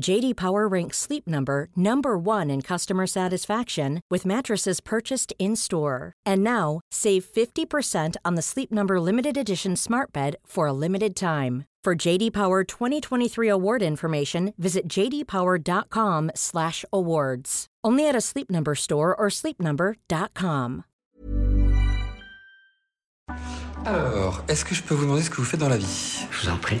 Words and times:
JD 0.00 0.36
Power 0.36 0.68
ranks 0.68 0.98
Sleep 0.98 1.26
Number 1.26 1.68
number 1.74 2.16
1 2.18 2.50
in 2.50 2.60
customer 2.62 3.06
satisfaction 3.06 4.00
with 4.10 4.26
mattresses 4.26 4.80
purchased 4.80 5.32
in-store. 5.38 6.12
And 6.24 6.44
now, 6.44 6.80
save 6.92 7.24
50% 7.24 8.16
on 8.24 8.36
the 8.36 8.42
Sleep 8.42 8.70
Number 8.70 9.00
limited 9.00 9.36
edition 9.36 9.74
Smart 9.76 10.12
Bed 10.12 10.36
for 10.46 10.66
a 10.66 10.72
limited 10.72 11.16
time. 11.16 11.64
For 11.84 11.94
JD 11.94 12.32
Power 12.32 12.64
2023 12.64 13.48
award 13.48 13.80
information, 13.80 14.52
visit 14.58 14.88
jdpower.com/awards. 14.88 17.66
Only 17.84 18.08
at 18.08 18.16
a 18.16 18.20
Sleep 18.20 18.50
Number 18.50 18.74
store 18.74 19.14
or 19.14 19.28
sleepnumber.com. 19.30 20.84
Alors, 23.86 24.42
est-ce 24.48 24.64
que 24.64 24.74
je 24.74 24.82
peux 24.82 24.96
vous 24.96 25.04
demander 25.04 25.22
ce 25.22 25.30
que 25.30 25.36
vous 25.36 25.44
faites 25.44 25.60
dans 25.60 25.68
la 25.68 25.76
vie 25.76 26.26
Je 26.32 26.42
vous 26.42 26.48
en 26.52 26.56
prie. 26.56 26.80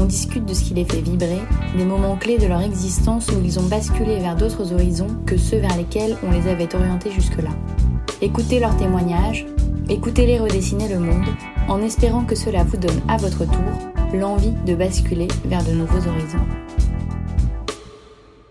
On 0.00 0.04
discute 0.04 0.44
de 0.44 0.54
ce 0.54 0.62
qui 0.62 0.74
les 0.74 0.84
fait 0.84 1.00
vibrer, 1.00 1.40
des 1.76 1.84
moments 1.84 2.16
clés 2.16 2.38
de 2.38 2.46
leur 2.46 2.60
existence 2.60 3.26
où 3.32 3.42
ils 3.44 3.58
ont 3.58 3.66
basculé 3.66 4.20
vers 4.20 4.36
d'autres 4.36 4.72
horizons 4.72 5.08
que 5.26 5.36
ceux 5.36 5.58
vers 5.58 5.76
lesquels 5.76 6.16
on 6.22 6.30
les 6.30 6.46
avait 6.46 6.72
orientés 6.72 7.10
jusque-là. 7.10 7.50
Écoutez 8.22 8.60
leurs 8.60 8.76
témoignages, 8.76 9.44
écoutez-les 9.88 10.38
redessiner 10.38 10.88
le 10.88 11.00
monde, 11.00 11.26
en 11.66 11.82
espérant 11.82 12.24
que 12.24 12.36
cela 12.36 12.62
vous 12.62 12.76
donne 12.76 13.02
à 13.08 13.16
votre 13.16 13.44
tour 13.44 14.14
l'envie 14.14 14.54
de 14.64 14.76
basculer 14.76 15.26
vers 15.46 15.64
de 15.64 15.72
nouveaux 15.72 16.08
horizons. 16.08 16.46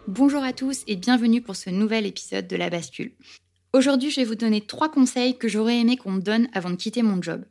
Bonjour 0.09 0.43
à 0.43 0.51
tous 0.51 0.83
et 0.87 0.97
bienvenue 0.97 1.41
pour 1.41 1.55
ce 1.55 1.69
nouvel 1.69 2.05
épisode 2.05 2.47
de 2.47 2.57
La 2.57 2.69
Bascule. 2.69 3.13
Aujourd'hui, 3.71 4.11
je 4.11 4.19
vais 4.19 4.25
vous 4.25 4.35
donner 4.35 4.59
trois 4.59 4.91
conseils 4.91 5.37
que 5.37 5.47
j'aurais 5.47 5.79
aimé 5.79 5.95
qu'on 5.95 6.11
me 6.11 6.21
donne 6.21 6.49
avant 6.51 6.71
de 6.71 6.75
quitter 6.75 7.03
mon 7.03 7.21
job. 7.21 7.45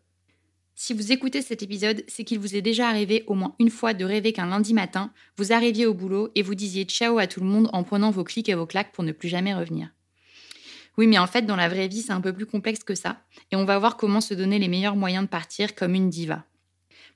Si 0.78 0.92
vous 0.92 1.10
écoutez 1.10 1.40
cet 1.40 1.62
épisode, 1.62 2.04
c'est 2.06 2.22
qu'il 2.22 2.38
vous 2.38 2.54
est 2.54 2.60
déjà 2.60 2.90
arrivé 2.90 3.24
au 3.28 3.34
moins 3.34 3.56
une 3.58 3.70
fois 3.70 3.94
de 3.94 4.04
rêver 4.04 4.34
qu'un 4.34 4.44
lundi 4.44 4.74
matin, 4.74 5.10
vous 5.38 5.54
arriviez 5.54 5.86
au 5.86 5.94
boulot 5.94 6.30
et 6.34 6.42
vous 6.42 6.54
disiez 6.54 6.84
ciao 6.84 7.18
à 7.18 7.26
tout 7.26 7.40
le 7.40 7.46
monde 7.46 7.70
en 7.72 7.82
prenant 7.82 8.10
vos 8.10 8.24
clics 8.24 8.50
et 8.50 8.54
vos 8.54 8.66
claques 8.66 8.92
pour 8.92 9.02
ne 9.02 9.12
plus 9.12 9.30
jamais 9.30 9.54
revenir. 9.54 9.88
Oui, 10.98 11.06
mais 11.06 11.16
en 11.16 11.26
fait, 11.26 11.46
dans 11.46 11.56
la 11.56 11.70
vraie 11.70 11.88
vie, 11.88 12.02
c'est 12.02 12.12
un 12.12 12.20
peu 12.20 12.34
plus 12.34 12.44
complexe 12.44 12.84
que 12.84 12.94
ça, 12.94 13.22
et 13.50 13.56
on 13.56 13.64
va 13.64 13.78
voir 13.78 13.96
comment 13.96 14.20
se 14.20 14.34
donner 14.34 14.58
les 14.58 14.68
meilleurs 14.68 14.96
moyens 14.96 15.24
de 15.24 15.30
partir 15.30 15.74
comme 15.74 15.94
une 15.94 16.10
diva. 16.10 16.44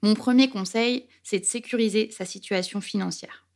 Mon 0.03 0.15
premier 0.15 0.49
conseil, 0.49 1.07
c'est 1.23 1.41
de 1.41 1.45
sécuriser 1.45 2.11
sa 2.11 2.25
situation 2.25 2.81
financière. 2.81 3.47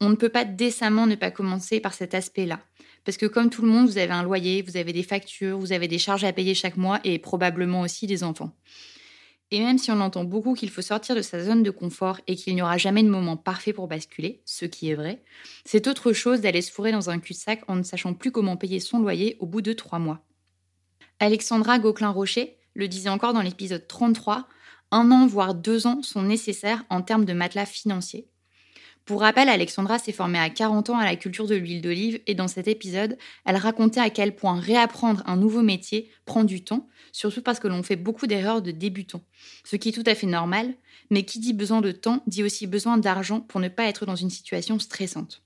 On 0.00 0.08
ne 0.08 0.14
peut 0.14 0.30
pas 0.30 0.46
décemment 0.46 1.06
ne 1.06 1.14
pas 1.14 1.30
commencer 1.30 1.78
par 1.80 1.92
cet 1.92 2.14
aspect-là. 2.14 2.60
Parce 3.04 3.18
que 3.18 3.26
comme 3.26 3.50
tout 3.50 3.60
le 3.60 3.68
monde, 3.68 3.86
vous 3.86 3.98
avez 3.98 4.12
un 4.12 4.22
loyer, 4.22 4.62
vous 4.62 4.78
avez 4.78 4.94
des 4.94 5.02
factures, 5.02 5.58
vous 5.58 5.72
avez 5.72 5.88
des 5.88 5.98
charges 5.98 6.24
à 6.24 6.32
payer 6.32 6.54
chaque 6.54 6.78
mois 6.78 7.00
et 7.04 7.18
probablement 7.18 7.82
aussi 7.82 8.06
des 8.06 8.24
enfants. 8.24 8.56
Et 9.52 9.60
même 9.60 9.78
si 9.78 9.92
on 9.92 10.00
entend 10.00 10.24
beaucoup 10.24 10.54
qu'il 10.54 10.70
faut 10.70 10.82
sortir 10.82 11.14
de 11.14 11.22
sa 11.22 11.42
zone 11.42 11.62
de 11.62 11.70
confort 11.70 12.20
et 12.26 12.34
qu'il 12.34 12.54
n'y 12.54 12.62
aura 12.62 12.78
jamais 12.78 13.04
de 13.04 13.08
moment 13.08 13.36
parfait 13.36 13.72
pour 13.72 13.86
basculer, 13.86 14.42
ce 14.44 14.64
qui 14.64 14.90
est 14.90 14.94
vrai, 14.94 15.22
c'est 15.64 15.86
autre 15.86 16.12
chose 16.12 16.40
d'aller 16.40 16.62
se 16.62 16.72
fourrer 16.72 16.90
dans 16.90 17.10
un 17.10 17.20
cul-de-sac 17.20 17.62
en 17.68 17.76
ne 17.76 17.84
sachant 17.84 18.12
plus 18.12 18.32
comment 18.32 18.56
payer 18.56 18.80
son 18.80 18.98
loyer 18.98 19.36
au 19.38 19.46
bout 19.46 19.62
de 19.62 19.72
trois 19.72 20.00
mois. 20.00 20.20
Alexandra 21.20 21.78
Gauquelin-Rocher 21.78 22.56
le 22.74 22.88
disait 22.88 23.08
encore 23.08 23.32
dans 23.32 23.40
l'épisode 23.40 23.86
33, 23.86 24.48
un 24.90 25.10
an 25.12 25.26
voire 25.26 25.54
deux 25.54 25.86
ans 25.86 26.02
sont 26.02 26.22
nécessaires 26.22 26.84
en 26.90 27.02
termes 27.02 27.24
de 27.24 27.32
matelas 27.32 27.66
financier. 27.66 28.28
Pour 29.06 29.20
rappel, 29.20 29.48
Alexandra 29.48 30.00
s'est 30.00 30.10
formée 30.10 30.40
à 30.40 30.50
40 30.50 30.90
ans 30.90 30.98
à 30.98 31.04
la 31.04 31.14
culture 31.14 31.46
de 31.46 31.54
l'huile 31.54 31.80
d'olive 31.80 32.20
et 32.26 32.34
dans 32.34 32.48
cet 32.48 32.66
épisode, 32.66 33.16
elle 33.44 33.54
racontait 33.54 34.00
à 34.00 34.10
quel 34.10 34.34
point 34.34 34.58
réapprendre 34.58 35.22
un 35.26 35.36
nouveau 35.36 35.62
métier 35.62 36.10
prend 36.24 36.42
du 36.42 36.64
temps, 36.64 36.88
surtout 37.12 37.40
parce 37.40 37.60
que 37.60 37.68
l'on 37.68 37.84
fait 37.84 37.94
beaucoup 37.94 38.26
d'erreurs 38.26 38.62
de 38.62 38.72
débutants, 38.72 39.22
ce 39.62 39.76
qui 39.76 39.90
est 39.90 39.92
tout 39.92 40.02
à 40.06 40.16
fait 40.16 40.26
normal, 40.26 40.74
mais 41.10 41.22
qui 41.22 41.38
dit 41.38 41.52
besoin 41.52 41.82
de 41.82 41.92
temps 41.92 42.24
dit 42.26 42.42
aussi 42.42 42.66
besoin 42.66 42.98
d'argent 42.98 43.40
pour 43.40 43.60
ne 43.60 43.68
pas 43.68 43.84
être 43.84 44.06
dans 44.06 44.16
une 44.16 44.28
situation 44.28 44.80
stressante. 44.80 45.40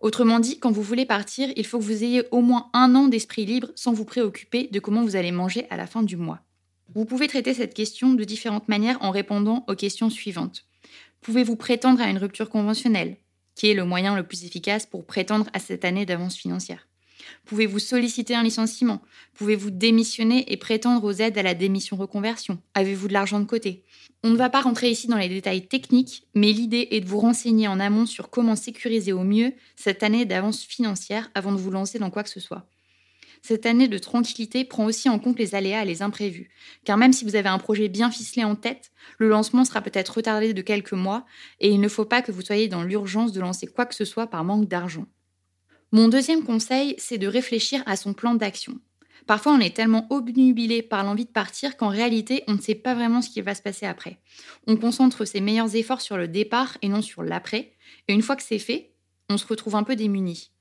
Autrement 0.00 0.38
dit, 0.38 0.58
quand 0.58 0.70
vous 0.70 0.82
voulez 0.82 1.06
partir, 1.06 1.48
il 1.56 1.64
faut 1.64 1.78
que 1.78 1.84
vous 1.84 2.04
ayez 2.04 2.24
au 2.30 2.42
moins 2.42 2.68
un 2.74 2.94
an 2.94 3.08
d'esprit 3.08 3.46
libre 3.46 3.68
sans 3.74 3.94
vous 3.94 4.04
préoccuper 4.04 4.68
de 4.70 4.80
comment 4.80 5.02
vous 5.02 5.16
allez 5.16 5.32
manger 5.32 5.66
à 5.70 5.78
la 5.78 5.86
fin 5.86 6.02
du 6.02 6.18
mois. 6.18 6.40
Vous 6.94 7.06
pouvez 7.06 7.26
traiter 7.26 7.54
cette 7.54 7.72
question 7.72 8.12
de 8.12 8.24
différentes 8.24 8.68
manières 8.68 8.98
en 9.00 9.12
répondant 9.12 9.64
aux 9.66 9.76
questions 9.76 10.10
suivantes. 10.10 10.66
Pouvez-vous 11.22 11.54
prétendre 11.54 12.00
à 12.00 12.10
une 12.10 12.18
rupture 12.18 12.50
conventionnelle, 12.50 13.16
qui 13.54 13.70
est 13.70 13.74
le 13.74 13.84
moyen 13.84 14.16
le 14.16 14.24
plus 14.24 14.44
efficace 14.44 14.86
pour 14.86 15.06
prétendre 15.06 15.46
à 15.52 15.60
cette 15.60 15.84
année 15.84 16.04
d'avance 16.04 16.36
financière? 16.36 16.88
Pouvez-vous 17.44 17.78
solliciter 17.78 18.34
un 18.34 18.42
licenciement? 18.42 19.00
Pouvez-vous 19.34 19.70
démissionner 19.70 20.52
et 20.52 20.56
prétendre 20.56 21.04
aux 21.04 21.12
aides 21.12 21.38
à 21.38 21.44
la 21.44 21.54
démission 21.54 21.96
reconversion? 21.96 22.58
Avez-vous 22.74 23.06
de 23.06 23.12
l'argent 23.12 23.38
de 23.38 23.44
côté? 23.44 23.84
On 24.24 24.30
ne 24.30 24.36
va 24.36 24.50
pas 24.50 24.62
rentrer 24.62 24.90
ici 24.90 25.06
dans 25.06 25.16
les 25.16 25.28
détails 25.28 25.68
techniques, 25.68 26.26
mais 26.34 26.50
l'idée 26.52 26.88
est 26.90 27.00
de 27.00 27.08
vous 27.08 27.20
renseigner 27.20 27.68
en 27.68 27.78
amont 27.78 28.06
sur 28.06 28.28
comment 28.28 28.56
sécuriser 28.56 29.12
au 29.12 29.22
mieux 29.22 29.52
cette 29.76 30.02
année 30.02 30.24
d'avance 30.24 30.64
financière 30.64 31.30
avant 31.36 31.52
de 31.52 31.58
vous 31.58 31.70
lancer 31.70 32.00
dans 32.00 32.10
quoi 32.10 32.24
que 32.24 32.30
ce 32.30 32.40
soit 32.40 32.66
cette 33.42 33.66
année 33.66 33.88
de 33.88 33.98
tranquillité 33.98 34.64
prend 34.64 34.84
aussi 34.84 35.08
en 35.08 35.18
compte 35.18 35.38
les 35.38 35.54
aléas 35.54 35.82
et 35.82 35.86
les 35.86 36.02
imprévus. 36.02 36.50
Car 36.84 36.96
même 36.96 37.12
si 37.12 37.24
vous 37.24 37.36
avez 37.36 37.48
un 37.48 37.58
projet 37.58 37.88
bien 37.88 38.10
ficelé 38.10 38.44
en 38.44 38.54
tête, 38.54 38.92
le 39.18 39.28
lancement 39.28 39.64
sera 39.64 39.82
peut-être 39.82 40.16
retardé 40.16 40.54
de 40.54 40.62
quelques 40.62 40.92
mois 40.92 41.26
et 41.60 41.70
il 41.70 41.80
ne 41.80 41.88
faut 41.88 42.04
pas 42.04 42.22
que 42.22 42.32
vous 42.32 42.42
soyez 42.42 42.68
dans 42.68 42.84
l'urgence 42.84 43.32
de 43.32 43.40
lancer 43.40 43.66
quoi 43.66 43.84
que 43.84 43.96
ce 43.96 44.04
soit 44.04 44.28
par 44.28 44.44
manque 44.44 44.68
d'argent. 44.68 45.06
Mon 45.90 46.08
deuxième 46.08 46.44
conseil, 46.44 46.94
c'est 46.98 47.18
de 47.18 47.26
réfléchir 47.26 47.82
à 47.84 47.96
son 47.96 48.14
plan 48.14 48.34
d'action. 48.34 48.80
Parfois, 49.26 49.52
on 49.52 49.60
est 49.60 49.76
tellement 49.76 50.06
obnubilé 50.10 50.82
par 50.82 51.04
l'envie 51.04 51.26
de 51.26 51.30
partir 51.30 51.76
qu'en 51.76 51.88
réalité, 51.88 52.44
on 52.48 52.54
ne 52.54 52.60
sait 52.60 52.74
pas 52.74 52.94
vraiment 52.94 53.22
ce 53.22 53.30
qui 53.30 53.40
va 53.40 53.54
se 53.54 53.62
passer 53.62 53.86
après. 53.86 54.18
On 54.66 54.76
concentre 54.76 55.24
ses 55.24 55.40
meilleurs 55.40 55.76
efforts 55.76 56.00
sur 56.00 56.16
le 56.16 56.28
départ 56.28 56.78
et 56.82 56.88
non 56.88 57.02
sur 57.02 57.22
l'après. 57.22 57.74
Et 58.08 58.14
une 58.14 58.22
fois 58.22 58.36
que 58.36 58.42
c'est 58.42 58.58
fait, 58.58 58.94
on 59.28 59.36
se 59.36 59.46
retrouve 59.46 59.76
un 59.76 59.84
peu 59.84 59.96
démuni. 59.96 60.51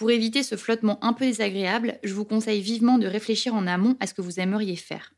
Pour 0.00 0.10
éviter 0.10 0.42
ce 0.42 0.56
flottement 0.56 0.98
un 1.04 1.12
peu 1.12 1.26
désagréable, 1.26 1.98
je 2.02 2.14
vous 2.14 2.24
conseille 2.24 2.62
vivement 2.62 2.96
de 2.96 3.06
réfléchir 3.06 3.54
en 3.54 3.66
amont 3.66 3.98
à 4.00 4.06
ce 4.06 4.14
que 4.14 4.22
vous 4.22 4.40
aimeriez 4.40 4.76
faire. 4.76 5.12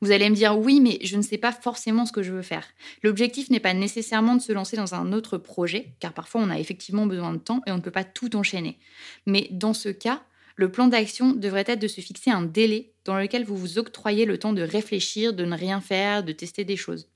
Vous 0.00 0.10
allez 0.10 0.28
me 0.28 0.34
dire 0.34 0.58
oui, 0.58 0.80
mais 0.80 0.98
je 1.02 1.16
ne 1.16 1.22
sais 1.22 1.38
pas 1.38 1.52
forcément 1.52 2.04
ce 2.04 2.10
que 2.10 2.24
je 2.24 2.32
veux 2.32 2.42
faire. 2.42 2.66
L'objectif 3.04 3.48
n'est 3.48 3.60
pas 3.60 3.74
nécessairement 3.74 4.34
de 4.34 4.42
se 4.42 4.50
lancer 4.50 4.76
dans 4.76 4.96
un 4.96 5.12
autre 5.12 5.38
projet, 5.38 5.94
car 6.00 6.12
parfois 6.12 6.40
on 6.40 6.50
a 6.50 6.58
effectivement 6.58 7.06
besoin 7.06 7.32
de 7.32 7.38
temps 7.38 7.62
et 7.68 7.70
on 7.70 7.76
ne 7.76 7.80
peut 7.80 7.92
pas 7.92 8.02
tout 8.02 8.34
enchaîner. 8.34 8.80
Mais 9.26 9.46
dans 9.52 9.72
ce 9.72 9.88
cas, 9.88 10.24
le 10.56 10.72
plan 10.72 10.88
d'action 10.88 11.30
devrait 11.30 11.62
être 11.68 11.78
de 11.78 11.86
se 11.86 12.00
fixer 12.00 12.32
un 12.32 12.42
délai 12.42 12.90
dans 13.04 13.16
lequel 13.16 13.44
vous 13.44 13.56
vous 13.56 13.78
octroyez 13.78 14.24
le 14.24 14.36
temps 14.36 14.52
de 14.52 14.62
réfléchir, 14.62 15.32
de 15.32 15.44
ne 15.44 15.56
rien 15.56 15.80
faire, 15.80 16.24
de 16.24 16.32
tester 16.32 16.64
des 16.64 16.76
choses. 16.76 17.08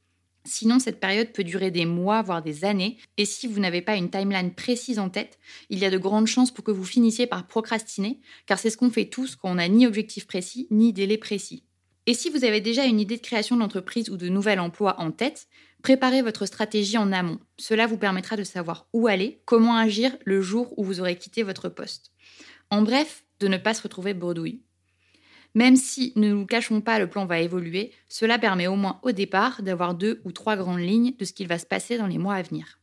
Sinon, 0.44 0.80
cette 0.80 0.98
période 0.98 1.32
peut 1.32 1.44
durer 1.44 1.70
des 1.70 1.86
mois, 1.86 2.22
voire 2.22 2.42
des 2.42 2.64
années, 2.64 2.98
et 3.16 3.24
si 3.24 3.46
vous 3.46 3.60
n'avez 3.60 3.80
pas 3.80 3.94
une 3.94 4.10
timeline 4.10 4.52
précise 4.52 4.98
en 4.98 5.08
tête, 5.08 5.38
il 5.70 5.78
y 5.78 5.84
a 5.84 5.90
de 5.90 5.98
grandes 5.98 6.26
chances 6.26 6.50
pour 6.50 6.64
que 6.64 6.72
vous 6.72 6.84
finissiez 6.84 7.28
par 7.28 7.46
procrastiner, 7.46 8.20
car 8.46 8.58
c'est 8.58 8.70
ce 8.70 8.76
qu'on 8.76 8.90
fait 8.90 9.06
tous 9.06 9.36
quand 9.36 9.50
on 9.50 9.54
n'a 9.54 9.68
ni 9.68 9.86
objectif 9.86 10.26
précis, 10.26 10.66
ni 10.70 10.92
délai 10.92 11.16
précis. 11.16 11.62
Et 12.06 12.14
si 12.14 12.30
vous 12.30 12.44
avez 12.44 12.60
déjà 12.60 12.84
une 12.84 12.98
idée 12.98 13.16
de 13.16 13.22
création 13.22 13.56
d'entreprise 13.56 14.10
ou 14.10 14.16
de 14.16 14.28
nouvel 14.28 14.58
emploi 14.58 14.98
en 14.98 15.12
tête, 15.12 15.46
préparez 15.82 16.22
votre 16.22 16.46
stratégie 16.46 16.98
en 16.98 17.12
amont. 17.12 17.38
Cela 17.58 17.86
vous 17.86 17.96
permettra 17.96 18.36
de 18.36 18.42
savoir 18.42 18.88
où 18.92 19.06
aller, 19.06 19.40
comment 19.44 19.76
agir 19.76 20.16
le 20.24 20.42
jour 20.42 20.76
où 20.76 20.82
vous 20.82 20.98
aurez 20.98 21.16
quitté 21.16 21.44
votre 21.44 21.68
poste. 21.68 22.10
En 22.70 22.82
bref, 22.82 23.24
de 23.38 23.46
ne 23.46 23.56
pas 23.56 23.74
se 23.74 23.82
retrouver 23.82 24.14
bredouille. 24.14 24.62
Même 25.54 25.76
si, 25.76 26.12
ne 26.16 26.30
nous 26.30 26.46
cachons 26.46 26.80
pas, 26.80 26.98
le 26.98 27.08
plan 27.08 27.26
va 27.26 27.40
évoluer, 27.40 27.92
cela 28.08 28.38
permet 28.38 28.66
au 28.66 28.76
moins 28.76 29.00
au 29.02 29.12
départ 29.12 29.62
d'avoir 29.62 29.94
deux 29.94 30.20
ou 30.24 30.32
trois 30.32 30.56
grandes 30.56 30.80
lignes 30.80 31.14
de 31.18 31.24
ce 31.24 31.32
qu'il 31.32 31.48
va 31.48 31.58
se 31.58 31.66
passer 31.66 31.98
dans 31.98 32.06
les 32.06 32.18
mois 32.18 32.34
à 32.34 32.42
venir. 32.42 32.78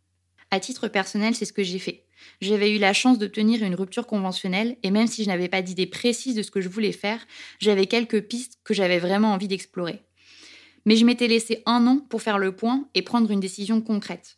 À 0.52 0.60
titre 0.60 0.88
personnel, 0.88 1.36
c'est 1.36 1.46
ce 1.46 1.54
que 1.54 1.64
j'ai 1.64 1.80
fait. 1.80 2.06
J'avais 2.42 2.76
eu 2.76 2.80
la 2.80 2.94
chance 2.94 3.18
d'obtenir 3.18 3.64
une 3.64 3.76
rupture 3.76 4.08
conventionnelle 4.08 4.78
et 4.84 4.92
même 4.92 5.08
si 5.08 5.24
je 5.24 5.30
n'avais 5.30 5.48
pas 5.48 5.62
d'idée 5.62 5.86
précise 5.86 6.36
de 6.36 6.42
ce 6.42 6.52
que 6.52 6.62
je 6.62 6.70
voulais 6.70 6.92
faire, 6.92 7.26
j'avais 7.60 7.86
quelques 7.86 8.22
pistes 8.22 8.60
que 8.64 8.74
j'avais 8.74 9.00
vraiment 9.00 9.34
envie 9.34 9.48
d'explorer. 9.48 10.02
Mais 10.86 10.96
je 10.96 11.06
m'étais 11.06 11.28
laissé 11.28 11.62
un 11.66 11.86
an 11.88 12.00
pour 12.10 12.22
faire 12.22 12.40
le 12.40 12.56
point 12.56 12.88
et 12.94 13.02
prendre 13.02 13.32
une 13.32 13.40
décision 13.40 13.82
concrète. 13.82 14.38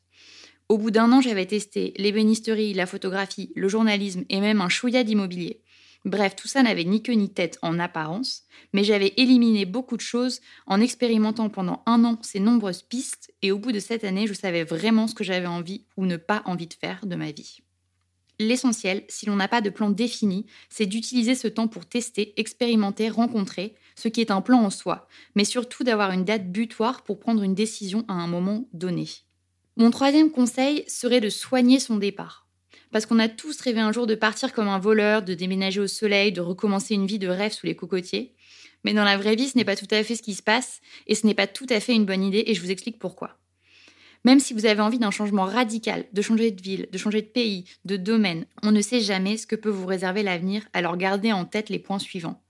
Au 0.69 0.77
bout 0.77 0.91
d'un 0.91 1.11
an, 1.11 1.21
j'avais 1.21 1.45
testé 1.45 1.93
l'ébénisterie, 1.97 2.73
la 2.73 2.85
photographie, 2.85 3.51
le 3.55 3.67
journalisme 3.67 4.23
et 4.29 4.39
même 4.39 4.61
un 4.61 4.69
chouïa 4.69 5.03
d'immobilier. 5.03 5.61
Bref, 6.03 6.35
tout 6.35 6.47
ça 6.47 6.63
n'avait 6.63 6.83
ni 6.83 7.03
queue 7.03 7.13
ni 7.13 7.29
tête 7.29 7.59
en 7.61 7.77
apparence, 7.77 8.43
mais 8.73 8.83
j'avais 8.83 9.13
éliminé 9.17 9.65
beaucoup 9.65 9.97
de 9.97 10.01
choses 10.01 10.41
en 10.65 10.81
expérimentant 10.81 11.49
pendant 11.49 11.83
un 11.85 12.03
an 12.05 12.17
ces 12.23 12.39
nombreuses 12.39 12.81
pistes, 12.81 13.31
et 13.43 13.51
au 13.51 13.59
bout 13.59 13.71
de 13.71 13.79
cette 13.79 14.03
année, 14.03 14.25
je 14.25 14.33
savais 14.33 14.63
vraiment 14.63 15.07
ce 15.07 15.13
que 15.13 15.23
j'avais 15.23 15.47
envie 15.47 15.85
ou 15.97 16.07
ne 16.07 16.17
pas 16.17 16.41
envie 16.45 16.67
de 16.67 16.73
faire 16.73 17.05
de 17.05 17.15
ma 17.15 17.31
vie. 17.31 17.59
L'essentiel, 18.39 19.03
si 19.07 19.27
l'on 19.27 19.35
n'a 19.35 19.47
pas 19.47 19.61
de 19.61 19.69
plan 19.69 19.91
défini, 19.91 20.47
c'est 20.69 20.87
d'utiliser 20.87 21.35
ce 21.35 21.47
temps 21.47 21.67
pour 21.67 21.85
tester, 21.85 22.33
expérimenter, 22.37 23.07
rencontrer, 23.09 23.75
ce 23.95 24.07
qui 24.07 24.21
est 24.21 24.31
un 24.31 24.41
plan 24.41 24.63
en 24.63 24.71
soi, 24.71 25.07
mais 25.35 25.45
surtout 25.45 25.83
d'avoir 25.83 26.11
une 26.11 26.25
date 26.25 26.51
butoir 26.51 27.03
pour 27.03 27.19
prendre 27.19 27.43
une 27.43 27.53
décision 27.53 28.03
à 28.07 28.13
un 28.13 28.25
moment 28.25 28.67
donné. 28.73 29.07
Mon 29.77 29.91
troisième 29.91 30.31
conseil 30.31 30.83
serait 30.87 31.21
de 31.21 31.29
soigner 31.29 31.79
son 31.79 31.97
départ. 31.97 32.47
Parce 32.91 33.05
qu'on 33.05 33.19
a 33.19 33.29
tous 33.29 33.59
rêvé 33.61 33.79
un 33.79 33.91
jour 33.91 34.05
de 34.05 34.15
partir 34.15 34.53
comme 34.53 34.67
un 34.67 34.79
voleur, 34.79 35.21
de 35.21 35.33
déménager 35.33 35.79
au 35.79 35.87
soleil, 35.87 36.31
de 36.31 36.41
recommencer 36.41 36.93
une 36.93 37.07
vie 37.07 37.19
de 37.19 37.27
rêve 37.27 37.53
sous 37.53 37.65
les 37.65 37.75
cocotiers. 37.75 38.33
Mais 38.83 38.93
dans 38.93 39.03
la 39.03 39.17
vraie 39.17 39.35
vie, 39.35 39.47
ce 39.47 39.57
n'est 39.57 39.65
pas 39.65 39.75
tout 39.75 39.87
à 39.91 40.03
fait 40.03 40.15
ce 40.15 40.23
qui 40.23 40.33
se 40.33 40.43
passe, 40.43 40.81
et 41.07 41.15
ce 41.15 41.25
n'est 41.25 41.33
pas 41.33 41.47
tout 41.47 41.67
à 41.69 41.79
fait 41.79 41.95
une 41.95 42.05
bonne 42.05 42.23
idée, 42.23 42.43
et 42.47 42.53
je 42.53 42.61
vous 42.61 42.71
explique 42.71 42.99
pourquoi. 42.99 43.37
Même 44.23 44.39
si 44.39 44.53
vous 44.53 44.65
avez 44.65 44.81
envie 44.81 44.99
d'un 44.99 45.11
changement 45.11 45.45
radical, 45.45 46.05
de 46.13 46.21
changer 46.21 46.51
de 46.51 46.61
ville, 46.61 46.87
de 46.91 46.97
changer 46.97 47.21
de 47.21 47.27
pays, 47.27 47.65
de 47.85 47.97
domaine, 47.97 48.45
on 48.61 48.71
ne 48.71 48.81
sait 48.81 49.01
jamais 49.01 49.37
ce 49.37 49.47
que 49.47 49.55
peut 49.55 49.69
vous 49.69 49.87
réserver 49.87 50.21
l'avenir, 50.21 50.67
alors 50.73 50.97
gardez 50.97 51.31
en 51.31 51.45
tête 51.45 51.69
les 51.69 51.79
points 51.79 51.99
suivants. 51.99 52.41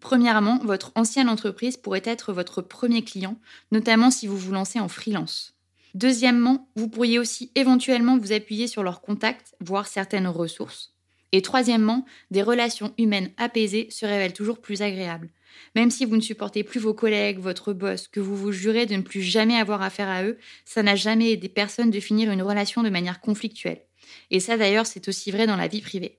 Premièrement, 0.00 0.60
votre 0.62 0.92
ancienne 0.94 1.28
entreprise 1.28 1.76
pourrait 1.76 2.02
être 2.04 2.32
votre 2.32 2.62
premier 2.62 3.02
client, 3.02 3.36
notamment 3.72 4.10
si 4.10 4.28
vous 4.28 4.36
vous 4.36 4.52
lancez 4.52 4.78
en 4.78 4.88
freelance. 4.88 5.57
Deuxièmement, 5.94 6.68
vous 6.76 6.88
pourriez 6.88 7.18
aussi 7.18 7.50
éventuellement 7.54 8.18
vous 8.18 8.32
appuyer 8.32 8.66
sur 8.66 8.82
leurs 8.82 9.00
contacts, 9.00 9.54
voire 9.60 9.86
certaines 9.86 10.28
ressources. 10.28 10.94
Et 11.32 11.42
troisièmement, 11.42 12.04
des 12.30 12.42
relations 12.42 12.94
humaines 12.98 13.30
apaisées 13.36 13.88
se 13.90 14.06
révèlent 14.06 14.32
toujours 14.32 14.60
plus 14.60 14.82
agréables. 14.82 15.30
Même 15.74 15.90
si 15.90 16.04
vous 16.04 16.16
ne 16.16 16.22
supportez 16.22 16.62
plus 16.62 16.80
vos 16.80 16.94
collègues, 16.94 17.38
votre 17.38 17.72
boss, 17.72 18.08
que 18.08 18.20
vous 18.20 18.36
vous 18.36 18.52
jurez 18.52 18.86
de 18.86 18.94
ne 18.94 19.02
plus 19.02 19.22
jamais 19.22 19.56
avoir 19.56 19.82
affaire 19.82 20.08
à 20.08 20.24
eux, 20.24 20.38
ça 20.64 20.82
n'a 20.82 20.94
jamais 20.94 21.32
aidé 21.32 21.48
personne 21.48 21.90
de 21.90 22.00
finir 22.00 22.30
une 22.30 22.42
relation 22.42 22.82
de 22.82 22.90
manière 22.90 23.20
conflictuelle. 23.20 23.82
Et 24.30 24.40
ça 24.40 24.56
d'ailleurs, 24.56 24.86
c'est 24.86 25.08
aussi 25.08 25.30
vrai 25.30 25.46
dans 25.46 25.56
la 25.56 25.68
vie 25.68 25.82
privée. 25.82 26.18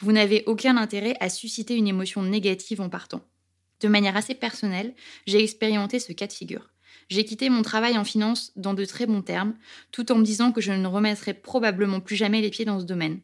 Vous 0.00 0.12
n'avez 0.12 0.42
aucun 0.46 0.76
intérêt 0.76 1.16
à 1.20 1.30
susciter 1.30 1.76
une 1.76 1.88
émotion 1.88 2.22
négative 2.22 2.80
en 2.80 2.88
partant. 2.88 3.22
De 3.80 3.88
manière 3.88 4.16
assez 4.16 4.34
personnelle, 4.34 4.94
j'ai 5.26 5.42
expérimenté 5.42 5.98
ce 5.98 6.12
cas 6.12 6.26
de 6.26 6.32
figure. 6.32 6.73
J'ai 7.08 7.24
quitté 7.24 7.50
mon 7.50 7.62
travail 7.62 7.98
en 7.98 8.04
finance 8.04 8.52
dans 8.56 8.74
de 8.74 8.84
très 8.84 9.06
bons 9.06 9.22
termes, 9.22 9.54
tout 9.92 10.10
en 10.12 10.16
me 10.16 10.24
disant 10.24 10.52
que 10.52 10.60
je 10.60 10.72
ne 10.72 10.86
remettrai 10.86 11.34
probablement 11.34 12.00
plus 12.00 12.16
jamais 12.16 12.40
les 12.40 12.50
pieds 12.50 12.64
dans 12.64 12.80
ce 12.80 12.84
domaine. 12.84 13.20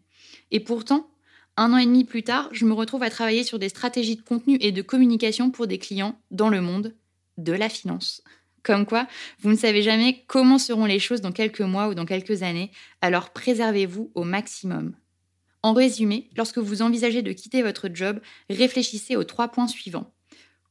Et 0.51 0.61
pourtant, 0.61 1.11
un 1.57 1.73
an 1.73 1.79
et 1.79 1.87
demi 1.87 2.05
plus 2.05 2.23
tard, 2.23 2.49
je 2.53 2.65
me 2.65 2.73
retrouve 2.73 3.03
à 3.03 3.11
travailler 3.11 3.45
sur 3.45 3.59
des 3.59 3.69
stratégies 3.69 4.17
de 4.17 4.23
contenu 4.23 4.57
et 4.61 4.73
de 4.73 4.83
communication 4.83 5.51
pour 5.51 5.67
des 5.67 5.79
clients 5.79 6.19
dans 6.31 6.49
le 6.49 6.61
monde 6.61 6.95
de 7.39 7.53
la 7.53 7.69
finance. 7.69 8.23
Comme 8.63 8.87
quoi, 8.87 9.07
vous 9.41 9.51
ne 9.51 9.57
savez 9.57 9.83
jamais 9.83 10.25
comment 10.27 10.59
seront 10.59 10.85
les 10.85 10.99
choses 10.99 11.21
dans 11.21 11.33
quelques 11.33 11.61
mois 11.61 11.89
ou 11.89 11.95
dans 11.95 12.05
quelques 12.05 12.43
années, 12.43 12.71
alors 13.01 13.31
préservez-vous 13.31 14.11
au 14.15 14.25
maximum. 14.25 14.95
En 15.63 15.73
résumé, 15.73 16.31
lorsque 16.37 16.59
vous 16.59 16.83
envisagez 16.83 17.23
de 17.23 17.33
quitter 17.33 17.63
votre 17.63 17.89
job, 17.93 18.21
réfléchissez 18.49 19.17
aux 19.17 19.25
trois 19.25 19.49
points 19.49 19.69
suivants. 19.69 20.13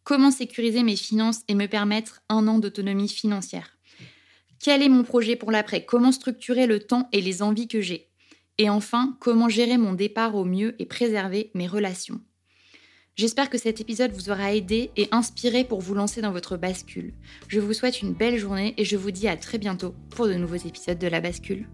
Comment 0.10 0.32
sécuriser 0.32 0.82
mes 0.82 0.96
finances 0.96 1.42
et 1.48 1.54
me 1.54 1.68
permettre 1.68 2.24
un 2.30 2.48
an 2.48 2.58
d'autonomie 2.58 3.10
financière 3.10 3.78
Quel 4.60 4.82
est 4.82 4.90
mon 4.90 5.04
projet 5.04 5.36
pour 5.36 5.52
l'après? 5.52 5.86
Comment 5.86 6.12
structurer 6.12 6.66
le 6.66 6.80
temps 6.80 7.08
et 7.12 7.22
les 7.22 7.44
envies 7.44 7.68
que 7.68 7.80
j'ai? 7.80 8.10
Et 8.58 8.72
enfin, 8.72 9.16
comment 9.20 9.50
gérer 9.50 9.78
mon 9.78 9.94
départ 9.94 10.34
au 10.34 10.46
mieux 10.46 10.74
et 10.82 10.88
préserver 10.88 11.52
mes 11.54 11.68
relations? 11.68 12.22
J'espère 13.18 13.52
que 13.52 13.60
cet 13.60 13.82
épisode 13.82 14.14
vous 14.14 14.32
aura 14.32 14.56
aidé 14.56 14.90
et 14.98 15.10
inspiré 15.12 15.64
pour 15.64 15.80
vous 15.80 15.94
lancer 15.94 16.22
dans 16.22 16.32
votre 16.32 16.58
bascule. 16.58 17.14
Je 17.48 17.60
vous 17.60 17.74
souhaite 17.74 18.02
une 18.02 18.16
belle 18.16 18.40
journée 18.40 18.74
et 18.78 18.86
je 18.86 18.98
vous 18.98 19.12
dis 19.12 19.28
à 19.28 19.38
très 19.38 19.60
bientôt 19.60 19.94
pour 20.10 20.28
de 20.28 20.34
nouveaux 20.34 20.56
épisodes 20.56 20.98
de 20.98 21.08
la 21.08 21.22
bascule. 21.22 21.68